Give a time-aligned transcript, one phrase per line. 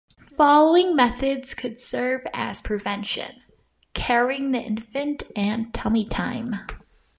[0.35, 3.43] Following methods could serve as prevention:
[3.93, 6.55] carrying the infant and tummy time.